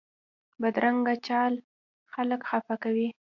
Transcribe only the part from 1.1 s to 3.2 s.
چال خلک خفه کوي